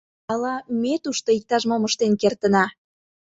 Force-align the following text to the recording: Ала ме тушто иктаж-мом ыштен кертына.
Ала 0.31 0.55
ме 0.81 0.93
тушто 1.03 1.29
иктаж-мом 1.37 1.83
ыштен 1.89 2.13
кертына. 2.21 2.65